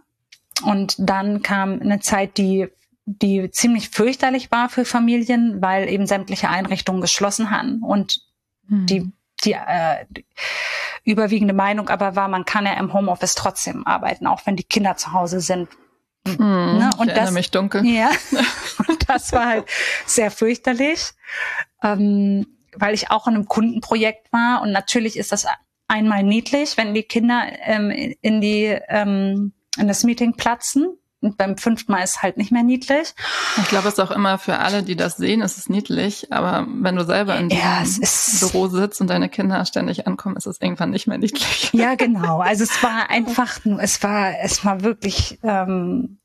[0.63, 2.67] und dann kam eine Zeit, die
[3.09, 8.19] die ziemlich fürchterlich war für Familien, weil eben sämtliche Einrichtungen geschlossen hatten und
[8.67, 8.85] hm.
[8.85, 9.11] die
[9.43, 10.25] die, äh, die
[11.03, 14.97] überwiegende Meinung aber war, man kann ja im Homeoffice trotzdem arbeiten, auch wenn die Kinder
[14.97, 15.69] zu Hause sind.
[16.25, 16.89] Mm, ne?
[16.97, 17.85] Und ich das, mich dunkel.
[17.85, 18.09] Ja,
[18.87, 19.65] und das war halt
[20.05, 21.11] sehr fürchterlich,
[21.83, 25.45] ähm, weil ich auch in einem Kundenprojekt war und natürlich ist das
[25.87, 31.58] einmal niedlich, wenn die Kinder ähm, in die ähm, in das Meeting platzen, und beim
[31.58, 33.15] fünften Mal ist halt nicht mehr niedlich.
[33.58, 36.32] Ich glaube, es ist auch immer für alle, die das sehen, ist es niedlich.
[36.32, 37.84] Aber wenn du selber in ja,
[38.39, 41.71] Büro sitzt und deine Kinder ständig ankommen, ist es irgendwann nicht mehr niedlich.
[41.77, 42.39] Ja, genau.
[42.39, 46.19] Also es war einfach, es war, es war wirklich ähm,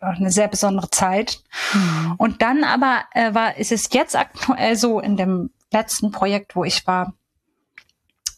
[0.00, 1.42] eine sehr besondere Zeit.
[1.72, 2.14] Mhm.
[2.18, 6.64] Und dann aber äh, war, ist es jetzt aktuell so in dem letzten Projekt, wo
[6.64, 7.14] ich war,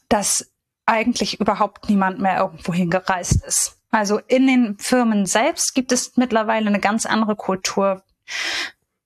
[0.09, 0.51] dass
[0.87, 3.74] eigentlich überhaupt niemand mehr irgendwo hingereist ist.
[3.95, 8.03] Also in den Firmen selbst gibt es mittlerweile eine ganz andere Kultur.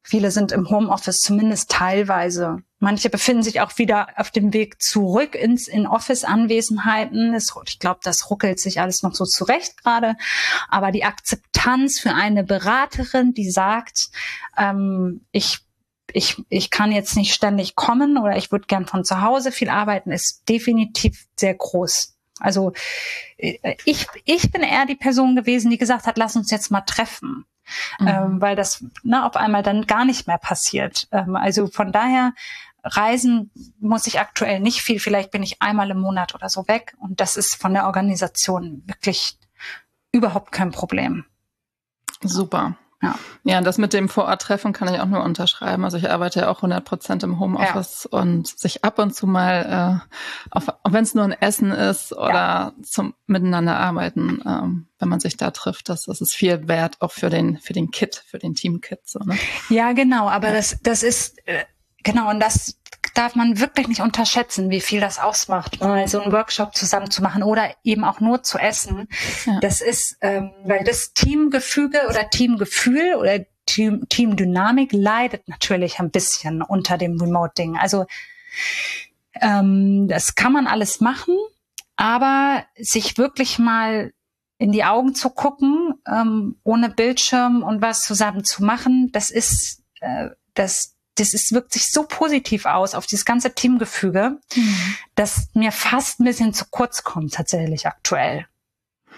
[0.02, 2.62] Viele sind im Homeoffice, zumindest teilweise.
[2.78, 7.36] Manche befinden sich auch wieder auf dem Weg zurück ins in Office-Anwesenheiten.
[7.66, 10.16] Ich glaube, das ruckelt sich alles noch so zurecht gerade.
[10.70, 14.08] Aber die Akzeptanz für eine Beraterin, die sagt,
[14.56, 15.58] ähm, ich
[16.14, 19.68] ich, ich kann jetzt nicht ständig kommen oder ich würde gern von zu Hause viel
[19.68, 22.17] arbeiten, ist definitiv sehr groß.
[22.40, 22.72] Also
[23.36, 26.82] äh, ich, ich bin eher die Person gewesen, die gesagt hat, lass uns jetzt mal
[26.82, 27.44] treffen.
[27.98, 28.08] Mhm.
[28.08, 31.06] Ähm, weil das ne, auf einmal dann gar nicht mehr passiert.
[31.12, 32.32] Ähm, also von daher
[32.82, 35.00] Reisen muss ich aktuell nicht viel.
[35.00, 36.96] Vielleicht bin ich einmal im Monat oder so weg.
[36.98, 39.38] Und das ist von der Organisation wirklich
[40.12, 41.24] überhaupt kein Problem.
[42.22, 42.76] Super.
[43.00, 43.16] Ja.
[43.44, 45.84] ja, das mit dem Vororttreffen kann ich auch nur unterschreiben.
[45.84, 48.18] Also ich arbeite ja auch 100 Prozent im Homeoffice ja.
[48.18, 52.12] und sich ab und zu mal, äh, auch, auch wenn es nur ein Essen ist
[52.12, 52.72] oder ja.
[52.82, 57.12] zum Miteinander arbeiten, ähm, wenn man sich da trifft, das, das ist viel wert auch
[57.12, 59.00] für den für den Kit, für den Team-Kit.
[59.04, 59.38] So, ne?
[59.68, 60.28] Ja, genau.
[60.28, 60.54] Aber ja.
[60.54, 61.64] das das ist äh,
[62.02, 62.78] genau und das
[63.14, 67.22] darf man wirklich nicht unterschätzen, wie viel das ausmacht, mal so einen Workshop zusammen zu
[67.22, 69.08] machen oder eben auch nur zu essen.
[69.44, 69.58] Ja.
[69.60, 76.62] Das ist, ähm, weil das Teamgefüge oder Teamgefühl oder Team, Teamdynamik leidet natürlich ein bisschen
[76.62, 77.76] unter dem Remote-Ding.
[77.76, 78.06] Also
[79.40, 81.36] ähm, das kann man alles machen,
[81.96, 84.12] aber sich wirklich mal
[84.58, 89.82] in die Augen zu gucken, ähm, ohne Bildschirm und was zusammen zu machen, das ist
[90.00, 94.94] äh, das das ist, wirkt sich so positiv aus auf dieses ganze Teamgefüge, mhm.
[95.14, 98.46] dass mir fast ein bisschen zu kurz kommt tatsächlich aktuell.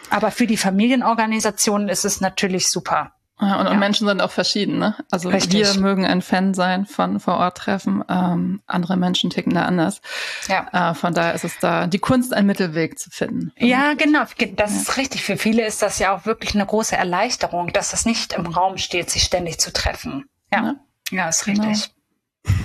[0.08, 3.12] Aber für die Familienorganisation ist es natürlich super.
[3.40, 3.72] Ja, und, ja.
[3.72, 4.94] und Menschen sind auch verschieden, ne?
[5.10, 5.74] Also Richtig.
[5.74, 10.02] wir mögen ein Fan sein von Vor-Ort-Treffen, ähm, andere Menschen ticken da anders.
[10.46, 10.90] Ja.
[10.90, 13.52] Äh, von daher ist es da die Kunst, einen Mittelweg zu finden.
[13.56, 14.24] Ja, genau.
[14.56, 14.80] Das ja.
[14.80, 15.24] ist richtig.
[15.24, 18.76] Für viele ist das ja auch wirklich eine große Erleichterung, dass es nicht im Raum
[18.76, 20.26] steht, sich ständig zu treffen.
[20.52, 20.74] Ja.
[21.10, 21.28] Ja.
[21.28, 21.90] Ist richtig.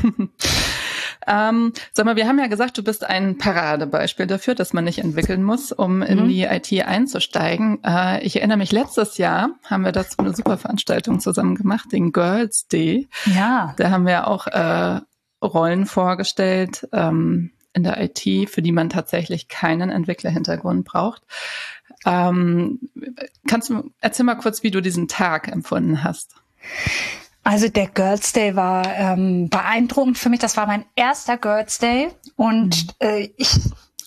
[0.02, 0.28] Genau.
[1.28, 5.00] ähm, sag mal, wir haben ja gesagt, du bist ein Paradebeispiel dafür, dass man nicht
[5.00, 6.30] entwickeln muss, um in mhm.
[6.30, 7.84] die IT einzusteigen.
[7.84, 12.12] Äh, ich erinnere mich, letztes Jahr haben wir dazu eine super Veranstaltung zusammen gemacht, den
[12.12, 13.08] Girls Day.
[13.26, 13.74] Ja.
[13.78, 15.02] Da haben wir auch äh,
[15.44, 21.24] Rollen vorgestellt ähm, in der IT, für die man tatsächlich keinen Entwicklerhintergrund braucht.
[22.06, 22.80] Ähm,
[23.48, 26.36] kannst du erzähl mal kurz, wie du diesen Tag empfunden hast?
[27.46, 30.40] Also der Girls Day war ähm, beeindruckend für mich.
[30.40, 33.08] Das war mein erster Girls Day und mhm.
[33.08, 33.52] äh, ich.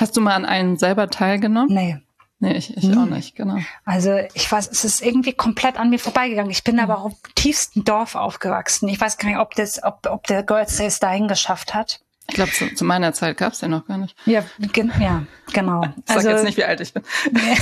[0.01, 1.72] Hast du mal an einen selber teilgenommen?
[1.72, 1.98] Nee.
[2.40, 2.98] Nee, ich, ich hm.
[2.98, 3.59] auch nicht, genau.
[3.85, 6.53] Also ich weiß, es ist irgendwie komplett an mir vorbeigegangen.
[6.53, 6.83] Ich bin mhm.
[6.83, 8.88] aber auch im tiefsten Dorf aufgewachsen.
[8.88, 12.01] Ich weiß gar nicht, ob, das, ob, ob der Girls Day es dahin geschafft hat.
[12.29, 14.14] Ich glaube, zu, zu, meiner Zeit gab es den noch gar nicht.
[14.27, 15.83] Ja, gen ja genau.
[15.85, 17.03] Ich sag also, jetzt nicht, wie alt ich bin.
[17.33, 17.57] Nee.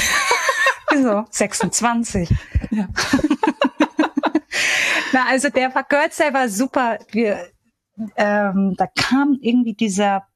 [1.02, 2.34] so, 26.
[2.70, 2.88] Ja.
[5.16, 5.83] Na, also der war
[6.35, 6.98] war super.
[7.11, 7.48] Wir,
[8.16, 10.26] ähm, da kam irgendwie dieser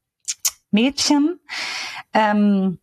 [0.71, 1.39] Mädchen,
[2.15, 2.79] ähm,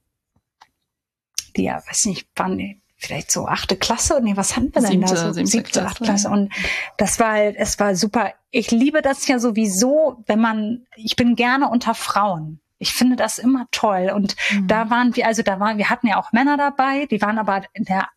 [1.56, 5.16] die ja, weiß nicht, wann, vielleicht so achte Klasse, nee, was hatten wir denn siebte,
[5.16, 5.34] da?
[5.34, 6.30] So, siebte, achte Klasse.
[6.30, 6.54] Und
[6.98, 8.32] das war halt, es war super.
[8.52, 12.60] Ich liebe das ja sowieso, wenn man, ich bin gerne unter Frauen.
[12.78, 14.12] Ich finde das immer toll.
[14.14, 14.68] Und mhm.
[14.68, 17.64] da waren wir, also da waren, wir hatten ja auch Männer dabei, die waren aber
[17.74, 18.08] in der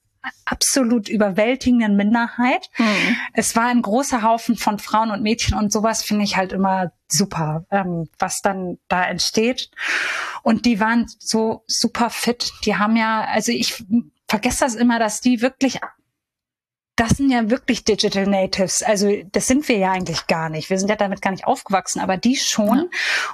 [0.44, 2.68] absolut überwältigenden Minderheit.
[2.78, 3.16] Mhm.
[3.32, 6.92] Es war ein großer Haufen von Frauen und Mädchen und sowas finde ich halt immer
[7.08, 9.70] super, ähm, was dann da entsteht.
[10.42, 12.52] Und die waren so super fit.
[12.64, 13.84] Die haben ja, also ich
[14.28, 15.80] vergesse das immer, dass die wirklich
[17.00, 18.82] das sind ja wirklich Digital Natives.
[18.82, 20.68] Also das sind wir ja eigentlich gar nicht.
[20.68, 22.76] Wir sind ja damit gar nicht aufgewachsen, aber die schon.
[22.76, 22.84] Ja.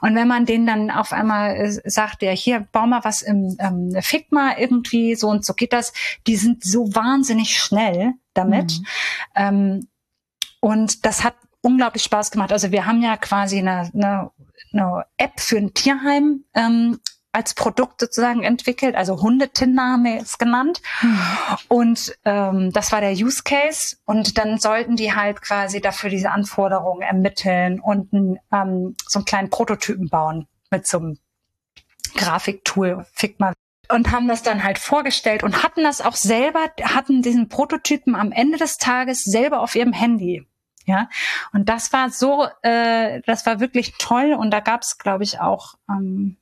[0.02, 3.56] Und wenn man denen dann auf einmal äh, sagt, ja hier, bau mal was im
[3.58, 5.92] ähm, Figma irgendwie, so und so geht das,
[6.28, 8.78] die sind so wahnsinnig schnell damit.
[8.78, 8.86] Mhm.
[9.34, 9.88] Ähm,
[10.60, 12.52] und das hat unglaublich Spaß gemacht.
[12.52, 14.30] Also wir haben ja quasi eine, eine,
[14.72, 17.00] eine App für ein Tierheim ähm,
[17.36, 20.80] als Produkt sozusagen entwickelt, also Hundetin haben wir es genannt.
[21.68, 23.96] Und ähm, das war der Use Case.
[24.06, 29.50] Und dann sollten die halt quasi dafür diese Anforderungen ermitteln und ähm, so einen kleinen
[29.50, 31.18] Prototypen bauen mit so einem
[32.16, 33.52] Grafiktool, Figma
[33.88, 38.32] und haben das dann halt vorgestellt und hatten das auch selber, hatten diesen Prototypen am
[38.32, 40.46] Ende des Tages selber auf ihrem Handy.
[40.86, 41.08] Ja,
[41.52, 45.40] und das war so, äh, das war wirklich toll und da gab es, glaube ich,
[45.40, 46.36] auch ähm,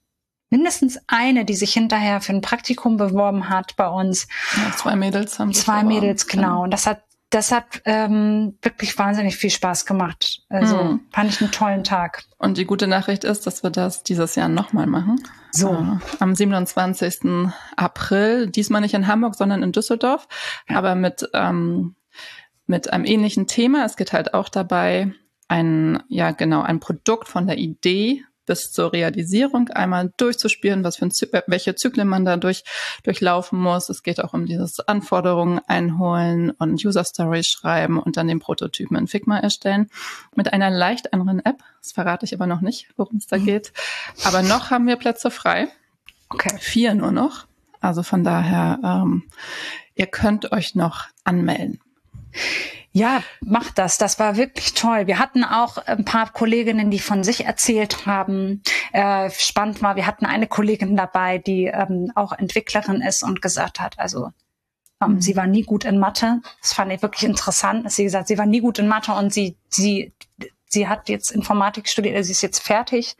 [0.54, 4.28] mindestens eine, die sich hinterher für ein Praktikum beworben hat bei uns.
[4.56, 5.82] Ja, zwei Mädels haben Zwei.
[5.82, 6.62] Mädels, genau.
[6.62, 10.42] Und das hat das hat ähm, wirklich wahnsinnig viel Spaß gemacht.
[10.48, 11.00] Also hm.
[11.10, 12.22] fand ich einen tollen Tag.
[12.38, 15.20] Und die gute Nachricht ist, dass wir das dieses Jahr nochmal machen.
[15.50, 15.72] So.
[15.72, 17.50] Äh, am 27.
[17.74, 20.28] April, diesmal nicht in Hamburg, sondern in Düsseldorf,
[20.68, 20.76] ja.
[20.78, 21.96] aber mit, ähm,
[22.68, 23.84] mit einem ähnlichen Thema.
[23.84, 25.12] Es geht halt auch dabei,
[25.48, 31.06] ein, ja genau, ein Produkt von der Idee bis zur Realisierung einmal durchzuspielen, was für
[31.06, 31.12] ein,
[31.46, 32.64] welche Zyklen man dadurch
[33.02, 33.88] durchlaufen muss.
[33.88, 38.96] Es geht auch um dieses Anforderungen einholen und User Stories schreiben und dann den Prototypen
[38.96, 39.88] in Figma erstellen
[40.34, 41.62] mit einer leicht anderen App.
[41.80, 43.44] Das verrate ich aber noch nicht, worum es da mhm.
[43.44, 43.72] geht.
[44.24, 45.68] Aber noch haben wir Plätze frei.
[46.28, 46.56] Okay.
[46.58, 47.46] Vier nur noch.
[47.80, 49.24] Also von daher, ähm,
[49.94, 51.80] ihr könnt euch noch anmelden.
[52.96, 53.98] Ja, macht das.
[53.98, 55.08] Das war wirklich toll.
[55.08, 58.62] Wir hatten auch ein paar Kolleginnen, die von sich erzählt haben.
[58.92, 63.80] Äh, spannend war, wir hatten eine Kollegin dabei, die ähm, auch Entwicklerin ist und gesagt
[63.80, 64.30] hat, also
[65.02, 65.20] ähm, mhm.
[65.20, 66.40] sie war nie gut in Mathe.
[66.60, 69.32] Das fand ich wirklich interessant, dass sie gesagt, sie war nie gut in Mathe und
[69.32, 70.12] sie, sie,
[70.74, 73.16] sie hat jetzt Informatik studiert, also sie ist jetzt fertig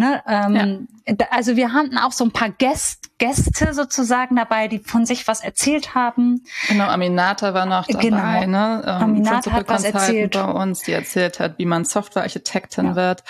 [0.00, 0.22] Ne?
[0.26, 1.26] Ähm, ja.
[1.30, 5.42] Also wir hatten auch so ein paar Gäste, Gäste sozusagen dabei, die von sich was
[5.42, 6.42] erzählt haben.
[6.68, 8.46] Genau, Aminata war noch dabei, genau.
[8.46, 8.82] ne?
[8.86, 10.32] Ähm, Aminata hat was erzählt.
[10.32, 12.96] bei uns, die erzählt hat, wie man Softwarearchitektin ja.
[12.96, 13.24] wird.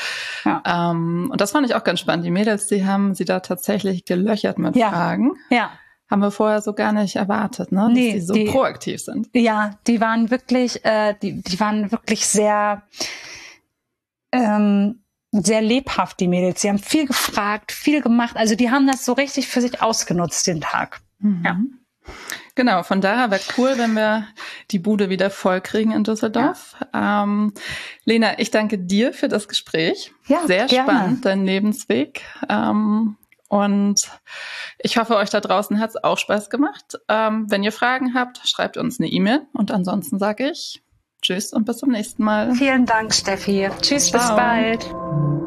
[0.44, 0.62] Ja.
[0.64, 2.24] Ähm, und das fand ich auch ganz spannend.
[2.24, 4.76] Die Mädels, die haben sie da tatsächlich gelöchert mit.
[4.76, 5.32] Fragen.
[5.50, 5.70] Ja
[6.08, 7.82] haben wir vorher so gar nicht erwartet, ne?
[7.82, 9.28] Dass nee, die so die, proaktiv sind.
[9.32, 12.82] Ja, die waren wirklich, äh, die, die waren wirklich sehr
[14.32, 15.02] ähm,
[15.32, 16.60] sehr lebhaft, die Mädels.
[16.60, 18.36] Sie haben viel gefragt, viel gemacht.
[18.36, 21.00] Also die haben das so richtig für sich ausgenutzt, den Tag.
[21.18, 21.42] Mhm.
[21.44, 21.60] Ja.
[22.56, 24.26] Genau, von daher wäre cool, wenn wir
[24.70, 26.76] die Bude wieder voll kriegen in Düsseldorf.
[26.92, 27.22] Ja.
[27.22, 27.52] Ähm,
[28.04, 30.12] Lena, ich danke dir für das Gespräch.
[30.26, 30.90] Ja, Sehr gerne.
[30.90, 32.22] spannend, dein Lebensweg.
[32.48, 33.16] Ähm,
[33.48, 34.00] und
[34.78, 36.98] ich hoffe, euch da draußen hat es auch Spaß gemacht.
[37.08, 39.46] Ähm, wenn ihr Fragen habt, schreibt uns eine E-Mail.
[39.52, 40.82] Und ansonsten sage ich
[41.22, 42.54] Tschüss und bis zum nächsten Mal.
[42.54, 43.68] Vielen Dank, Steffi.
[43.80, 44.20] Tschüss, Ciao.
[44.20, 45.39] bis bald.